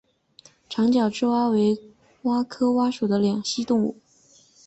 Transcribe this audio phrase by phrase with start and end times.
[0.67, 1.79] 长脚赤蛙为
[2.23, 3.97] 蛙科蛙属的两栖动物。